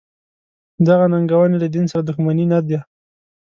دغه 0.87 1.05
ننګونې 1.11 1.57
له 1.63 1.67
دین 1.73 1.85
سره 1.91 2.01
دښمني 2.03 2.45
نه 2.51 2.59
ده. 2.67 2.79